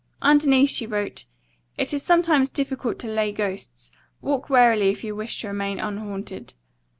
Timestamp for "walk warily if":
4.19-5.03